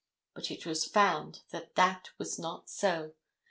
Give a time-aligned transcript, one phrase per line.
[0.33, 3.13] But it was found that that was not so.